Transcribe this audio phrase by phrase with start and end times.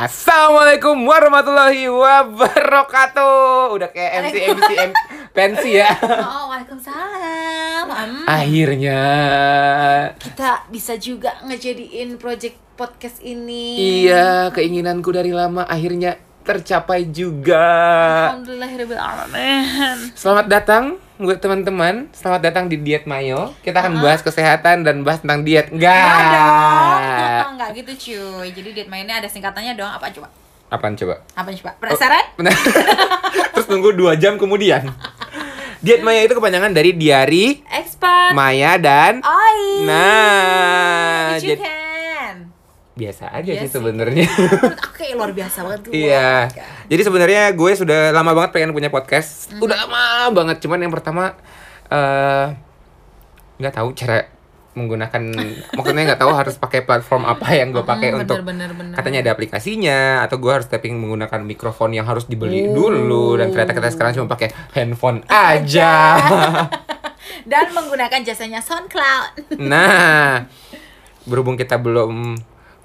[0.00, 3.68] Assalamualaikum warahmatullahi wabarakatuh.
[3.76, 4.70] Udah kayak MC MC
[5.36, 5.92] pensi ya.
[6.24, 8.24] Oh, Waalaikumsalam.
[8.24, 9.02] Akhirnya.
[10.16, 13.76] kita bisa juga ngejadiin project podcast ini.
[14.08, 16.16] Iya, keinginanku dari lama akhirnya
[16.48, 17.60] tercapai juga.
[18.32, 20.16] Alhamdulillahirobbilalamin.
[20.16, 22.08] Selamat datang buat teman-teman.
[22.16, 23.52] Selamat datang di Diet Mayo.
[23.60, 25.68] Kita akan bahas kesehatan dan bahas tentang diet.
[25.68, 27.42] Enggak Enggak.
[27.52, 28.48] Enggak gitu cuy.
[28.56, 29.92] Jadi diet mainnya ada singkatannya dong.
[29.92, 30.32] Apa coba?
[30.72, 31.20] Apaan coba?
[31.36, 31.70] Apa coba?
[31.76, 32.24] Penasaran?
[32.40, 32.56] Benar.
[33.52, 34.88] Terus tunggu dua jam kemudian.
[35.84, 38.32] Diet Maya itu kepanjangan dari diari Expert.
[38.32, 39.84] Maya dan Oi.
[39.84, 41.79] Nah, jadi.
[43.00, 43.74] Biasa aja Iya sih sih.
[43.74, 44.28] sebenarnya.
[44.86, 45.92] Oke, luar biasa banget gue.
[45.96, 46.52] Iya.
[46.86, 49.48] Jadi sebenarnya gue sudah lama banget pengen punya podcast.
[49.48, 49.64] Hmm.
[49.64, 50.02] Udah lama
[50.34, 50.60] banget.
[50.60, 51.32] Cuman yang pertama
[51.88, 52.46] eh
[53.56, 54.28] nggak tahu cara
[54.70, 55.22] menggunakan
[55.76, 59.18] maksudnya nggak tahu harus pakai platform apa yang gue pakai Hmm, untuk bener, bener, katanya
[59.20, 62.78] ada aplikasinya atau gue harus tapping menggunakan mikrofon yang harus dibeli Oh.
[62.78, 65.92] dulu dan ternyata kita sekarang cuma pakai handphone aja.
[67.42, 69.58] Dan menggunakan jasanya SoundCloud.
[69.58, 70.44] Nah,
[71.24, 72.36] berhubung kita belum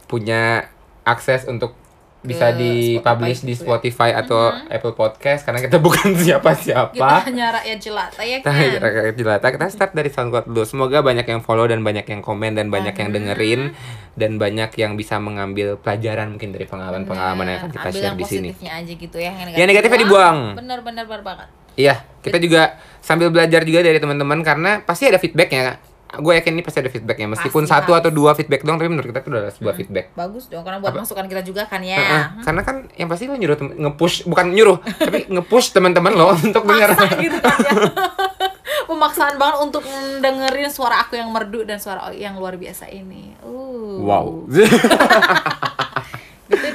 [0.06, 0.70] punya
[1.04, 1.74] akses untuk
[2.20, 3.66] bisa Ke dipublish Spotify di gitu ya.
[3.70, 7.22] Spotify atau Apple Podcast karena kita bukan Kita siapa-siapa.
[7.22, 8.82] hanya rakyat jelata ya Kita kan?
[8.82, 9.46] rakyat jelata.
[9.54, 10.66] Kita start dari SoundCloud dulu.
[10.66, 13.78] Semoga banyak yang follow dan banyak yang komen dan banyak yang dengerin
[14.18, 18.26] dan banyak yang bisa mengambil pelajaran mungkin dari pengalaman-pengalaman yang akan kita Ambil share di
[18.26, 18.50] sini.
[18.50, 19.32] positifnya aja gitu ya.
[19.32, 20.38] Yang Yang negatifnya dibuang.
[20.58, 20.80] Bener
[21.22, 21.48] banget.
[21.76, 22.62] Iya, kita juga
[23.00, 25.78] sambil belajar juga dari teman-teman karena pasti ada feedbacknya.
[26.20, 28.02] Gue yakin ini pasti ada feedbacknya meskipun Pasti, satu pasti.
[28.06, 30.06] atau dua feedback doang tapi menurut kita itu adalah sebuah feedback.
[30.16, 31.98] Bagus dong karena buat masukan kita juga kan ya.
[31.98, 36.64] Heeh, karena kan yang pasti lo nyuruh nge-push bukan nyuruh tapi nge-push teman-teman lo untuk
[36.64, 36.96] dengar.
[37.26, 37.74] Gitu kan ya.
[38.90, 39.84] Pemaksaan banget untuk
[40.22, 43.34] dengerin suara aku yang merdu dan suara yang luar biasa ini.
[43.44, 44.00] Uh.
[44.06, 44.46] Wow.
[44.48, 44.78] Gitu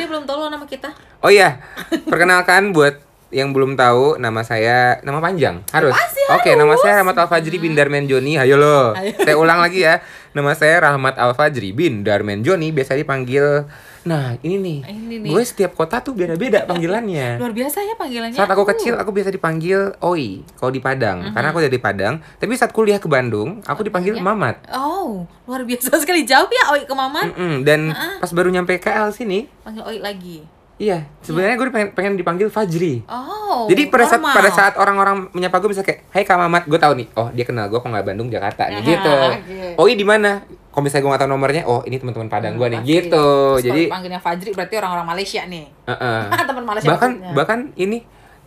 [0.01, 0.89] dia belum tahu lo nama kita.
[1.21, 1.61] oh iya,
[2.09, 5.93] perkenalkan buat yang belum tahu nama saya nama panjang harus.
[5.93, 8.39] Pasti Oke, nama saya Rahmat Al Fajri bin Darmen Joni.
[8.39, 8.95] Ayo lo.
[8.95, 9.19] Ayo.
[9.19, 9.99] Saya ulang lagi ya.
[10.31, 13.67] Nama saya Rahmat Al Fajri bin Darmen Joni, biasa dipanggil
[14.01, 14.79] Nah, ini nih.
[14.89, 15.29] Ini nih.
[15.29, 17.37] Gue setiap kota tuh beda-beda panggilannya.
[17.37, 18.39] Luar biasa ya panggilannya.
[18.39, 22.23] Saat aku kecil aku biasa dipanggil Oi kalau di Padang karena aku dari Padang.
[22.41, 24.71] Tapi saat kuliah ke Bandung aku dipanggil Mamat.
[24.73, 27.37] Oh, luar biasa sekali jauh ya Oi ke Mamat.
[27.37, 30.60] Mm-mm, Dan pas baru nyampe KL sini, Panggil Oi lagi.
[30.81, 33.05] Iya sebenarnya gue pengen, pengen dipanggil Fajri.
[33.05, 33.69] Oh.
[33.69, 34.37] Jadi pada saat normal.
[34.41, 37.07] pada saat orang-orang menyapa gue bisa kayak, Hai Kak Mamat, gue tahu nih.
[37.21, 39.13] Oh dia kenal gue kok nggak Bandung Jakarta nih gitu.
[39.13, 39.85] oke.
[39.85, 40.41] Oi di mana?
[40.71, 42.93] Kalau misalnya gue nggak tahu nomornya, oh ini teman-teman Padang gue nih Pasti.
[42.97, 43.27] gitu.
[43.61, 45.65] Terus Jadi panggilnya Fajri berarti orang-orang Malaysia nih.
[45.85, 46.21] uh-uh.
[46.49, 47.35] Teman Malaysia bahkan maksudnya.
[47.37, 47.99] bahkan ini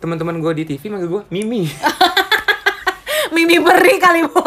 [0.02, 1.62] teman-teman gue di TV manggil gue Mimi.
[3.34, 4.42] Mimi beri kali bu.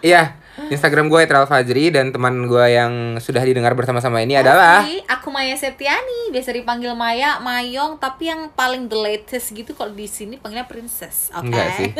[0.00, 0.38] Iya,
[0.70, 5.54] Instagram gue Etral Fajri dan teman gue yang sudah didengar bersama-sama ini adalah aku Maya
[5.54, 10.66] Septiani, biasa dipanggil Maya, Mayong, tapi yang paling the latest gitu kalau di sini panggilnya
[10.66, 11.30] Princess.
[11.34, 11.50] Oke.
[11.50, 11.90] enggak sih.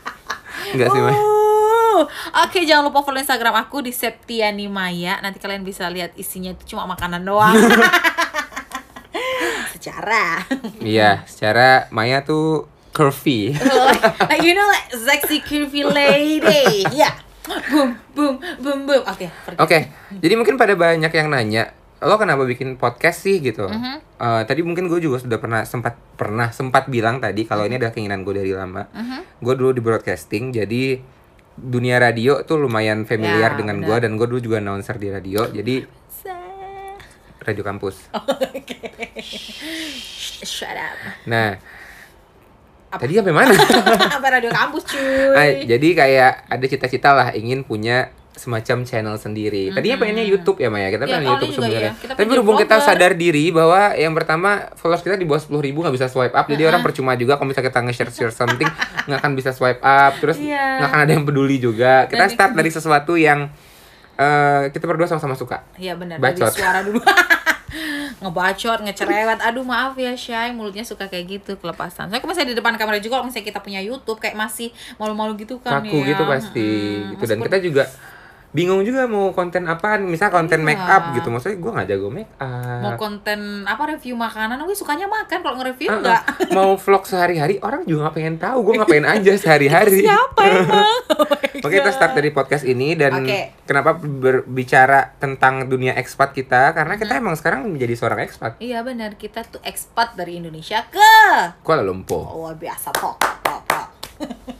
[0.74, 1.00] enggak sih.
[1.00, 2.02] Uh,
[2.44, 5.22] Oke, jangan lupa follow Instagram aku di Septiani Maya.
[5.22, 7.54] Nanti kalian bisa lihat isinya itu cuma makanan doang.
[9.74, 10.42] Secara.
[10.80, 13.52] Iya, secara Maya tuh curvy.
[14.32, 16.88] like you know like sexy curvy lady.
[16.94, 17.12] Ya.
[17.44, 19.02] Boom boom boom boom.
[19.04, 19.58] Oke, pergi.
[19.60, 19.78] Oke,
[20.16, 23.68] jadi mungkin pada banyak yang nanya, lo kenapa bikin podcast sih gitu?
[23.68, 23.94] Mhm.
[24.16, 27.92] Eh, tadi mungkin gue juga sudah pernah sempat pernah sempat bilang tadi kalau ini adalah
[27.92, 28.88] keinginan gue dari lama.
[28.88, 29.44] Mhm.
[29.44, 31.04] Gue dulu di broadcasting, jadi
[31.54, 35.46] dunia radio tuh lumayan familiar Ya, dengan gue dan gue dulu juga announcer di radio,
[35.46, 35.86] jadi
[37.44, 38.08] radio kampus.
[38.56, 38.80] Oke.
[40.44, 40.96] Shut up.
[41.28, 41.60] Nah,
[42.94, 43.00] Apa?
[43.00, 43.52] tadi sampai mana?
[44.18, 45.32] Apa radio kampus cuy?
[45.32, 49.70] Ah, jadi kayak ada cita-cita lah ingin punya semacam channel sendiri.
[49.70, 51.92] Tadinya pengennya YouTube ya Maya, kita Ya, pengen YouTube sebenarnya.
[51.94, 52.10] ya.
[52.10, 55.94] Tapi berhubung kita sadar diri bahwa yang pertama followers kita di bawah 10.000 ribu nggak
[55.94, 58.66] bisa swipe up, jadi orang percuma juga kalau misalnya kita nge-share share something
[59.06, 60.82] nggak akan bisa swipe up, terus Iya.
[60.82, 62.06] nggak akan ada yang peduli juga.
[62.06, 63.54] Kita Dan start dari sesuatu yang
[64.14, 65.62] eh, kita berdua sama-sama suka.
[65.74, 66.50] Iya benar dari Bacot.
[66.50, 66.98] suara dulu.
[68.20, 69.40] ngebacot, ngecerewet.
[69.40, 72.08] Aduh maaf ya Shay, mulutnya suka kayak gitu kelepasan.
[72.08, 75.58] Soalnya misalnya di depan kamera juga kalau misalnya kita punya YouTube kayak masih malu-malu gitu
[75.60, 76.14] kan Kaku ya.
[76.14, 77.10] gitu pasti Mm-mm.
[77.16, 77.84] gitu dan kita juga
[78.54, 80.68] bingung juga mau konten apaan misal konten Iya.
[80.68, 82.30] make up gitu maksudnya gue nggak jago make
[82.78, 85.98] mau up konten apa review makanan, gue sukanya makan kalau nge-review Uh-uh.
[85.98, 86.22] enggak.
[86.56, 90.86] mau vlog sehari-hari orang juga nggak pengen tahu gue ngapain aja sehari-hari Siapa emang?
[91.10, 91.26] Oh
[91.64, 91.96] Oke kita God.
[91.96, 93.58] start dari podcast ini dan Oke.
[93.64, 99.16] kenapa berbicara tentang dunia ekspat kita karena kita emang sekarang menjadi seorang ekspat Iya benar,
[99.16, 101.10] kita tuh expat dari Indonesia ke
[101.60, 102.22] Kuala Lumpur.
[102.30, 104.53] luar biasa tok tok.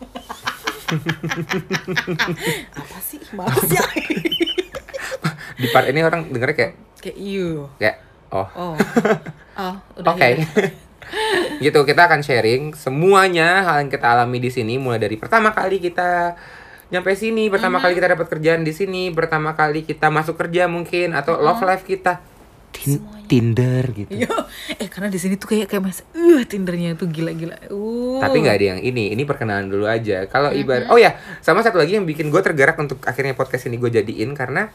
[2.81, 3.19] apa sih?
[3.35, 3.85] Males ya.
[5.61, 7.69] Di part ini orang dengernya kayak Kayak you.
[7.79, 7.97] kayak
[8.35, 8.49] Oh.
[8.55, 8.75] Oh.
[9.55, 10.19] Oh, Oke.
[10.19, 10.51] hilang.
[11.63, 15.79] gitu kita akan sharing semuanya hal yang kita alami di sini mulai dari pertama kali
[15.79, 16.35] kita
[16.91, 21.15] nyampe sini, pertama kali kita dapat kerjaan di sini, pertama kali kita masuk kerja mungkin
[21.15, 22.19] atau love life kita.
[22.75, 24.11] Tin- Tinder gitu.
[24.13, 24.35] Yo,
[24.77, 27.57] eh karena di sini tuh kayak kayak mas, uh Tindernya tuh gila-gila.
[27.71, 28.19] Uh.
[28.19, 30.27] Tapi nggak ada yang ini, ini perkenalan dulu aja.
[30.27, 33.79] Kalau ibarat, oh ya, sama satu lagi yang bikin gue tergerak untuk akhirnya podcast ini
[33.79, 34.69] gue jadiin karena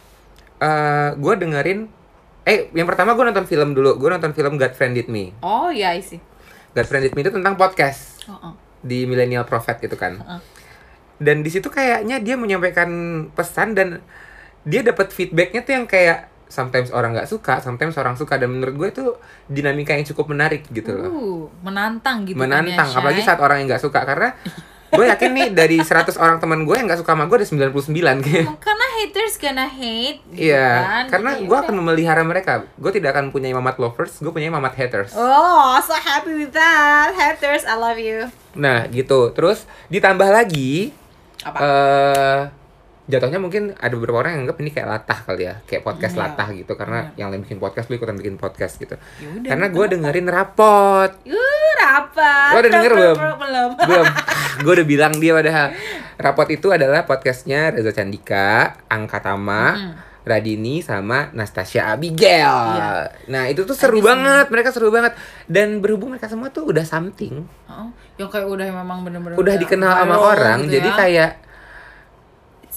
[0.58, 1.80] eh gue dengerin,
[2.48, 5.36] eh yang pertama gue nonton film dulu, gue nonton film God Friended Me.
[5.44, 6.18] Oh iya isi.
[6.74, 8.54] God Friended Me itu tentang podcast Oh, oh.
[8.82, 10.18] di Millennial Prophet gitu kan.
[10.18, 10.42] Heeh.
[11.20, 12.90] Dan di situ kayaknya dia menyampaikan
[13.36, 14.00] pesan dan
[14.64, 18.74] dia dapat feedbacknya tuh yang kayak sometimes orang nggak suka, sometimes orang suka dan menurut
[18.76, 19.06] gue itu
[19.46, 21.08] dinamika yang cukup menarik gitu loh.
[21.08, 22.98] Uh, menantang gitu kan ya, menantang Shay.
[22.98, 24.34] apalagi saat orang yang nggak suka karena
[24.90, 28.26] gue yakin nih dari 100 orang teman gue yang nggak suka sama gue ada 99
[28.26, 31.04] kayak karena haters gonna hate gitu Iya, kan.
[31.08, 32.66] karena Jadi gue akan memelihara mereka.
[32.76, 35.14] Gue tidak akan punya mamat lovers, gue punya mamat haters.
[35.14, 37.14] Oh, so happy with that.
[37.14, 38.34] Haters, I love you.
[38.52, 39.30] Nah, gitu.
[39.30, 40.90] Terus ditambah lagi,
[41.40, 41.58] Apa?
[41.62, 42.40] eh
[43.10, 46.22] jatuhnya mungkin ada beberapa orang yang anggap ini kayak latah kali ya, kayak podcast Iya.
[46.24, 46.74] latah gitu.
[46.74, 48.94] Karena yang lain bikin podcast, lu ikutan bikin podcast gitu.
[49.20, 51.12] Yaudah, Karena gue dengerin rapot.
[51.26, 52.52] Uh, rapat.
[52.54, 53.18] Lo udah denger belum?
[53.18, 53.70] Belum.
[53.90, 54.06] belum
[54.60, 55.72] gue udah bilang dia padahal
[56.16, 62.44] rapot itu adalah podcastnya Reza Candika Angkatama Radini sama Nastasia Abigail
[62.76, 62.92] Iya.
[63.26, 65.16] nah itu tuh seru banget mereka seru banget
[65.48, 69.92] dan berhubung mereka semua tuh udah something Oh, yang kayak udah memang bener-bener udah dikenal
[69.96, 70.96] sama orang gitu jadi ya.
[70.98, 71.32] kayak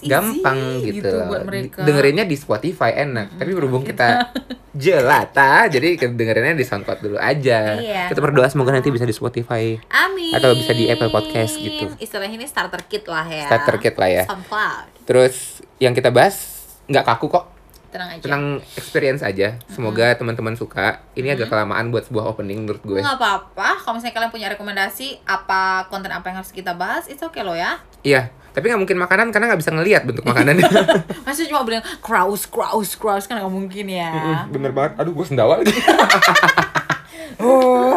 [0.03, 1.27] easy gampang gitu, loh.
[1.29, 1.81] buat mereka.
[1.81, 4.35] dengerinnya di Spotify enak tapi berhubung kita
[4.75, 8.09] jelata jadi dengerinnya di SoundCloud dulu aja Iya.
[8.09, 10.33] kita berdoa semoga nanti bisa di Spotify Amin.
[10.33, 11.93] Atau bisa di Apple Podcast gitu.
[11.99, 13.45] Istilahnya ini starter kit lah ya.
[13.45, 14.25] Starter kit lah ya.
[14.25, 15.05] SoundCloud.
[15.05, 15.35] Terus
[15.77, 16.41] yang kita bahas
[16.85, 17.52] nggak kaku kok,
[17.93, 18.23] Tenang aja.
[18.25, 18.45] tentang
[18.75, 19.61] experience aja.
[19.69, 21.05] Semoga teman-teman suka.
[21.13, 23.05] Ini agak kelamaan buat sebuah opening menurut gue.
[23.05, 23.85] Nggak apa-apa.
[23.85, 27.53] Kalau misalnya kalian punya rekomendasi apa konten apa yang harus kita bahas, itu oke loh
[27.53, 27.77] ya.
[28.01, 30.69] Iya, tapi nggak mungkin makanan karena nggak bisa ngelihat bentuk makanannya.
[31.29, 34.45] Maksudnya cuma bilang kraus, kraus, kraus kan nggak mungkin ya.
[34.53, 35.01] Bener banget.
[35.01, 35.73] Aduh, gue sendawa lagi.
[37.45, 37.97] oh,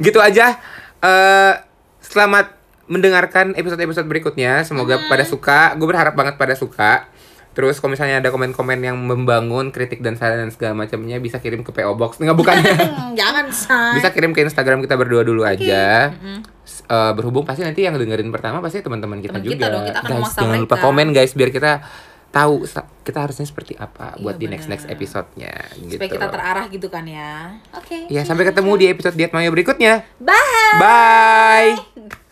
[0.00, 0.56] gitu aja.
[1.00, 1.54] Eh,
[2.00, 2.56] selamat
[2.88, 4.64] mendengarkan episode-episode berikutnya.
[4.64, 5.76] Semoga pada suka.
[5.76, 7.06] Gue berharap banget pada suka.
[7.50, 11.60] Terus kalau misalnya ada komen-komen yang membangun, kritik dan saran dan segala macamnya bisa kirim
[11.60, 12.16] ke PO Box.
[12.16, 12.56] Nggak bukan
[13.20, 13.98] Jangan say.
[13.98, 16.14] bisa kirim ke Instagram kita berdua dulu aja.
[16.62, 19.54] S- eh, berhubung pasti nanti yang dengerin pertama pasti teman-teman kita Teman juga.
[19.56, 20.86] kita dong, kita akan guys, jangan lupa mereka.
[20.86, 21.72] komen guys biar kita
[22.30, 22.62] tahu
[23.02, 25.98] kita harusnya seperti apa Iya, buat di next next episode-nya gitu.
[25.98, 27.58] Supaya kita terarah gitu kan ya.
[27.74, 28.06] Oke.
[28.06, 30.06] Ya, sampai ketemu di episode Diet Mayo berikutnya.
[30.16, 30.78] Bye.
[30.78, 32.29] Bye.